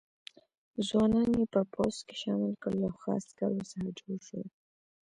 [0.87, 4.47] ځوانان یې په پوځ کې شامل کړل او ښه عسکر ورڅخه جوړ شول.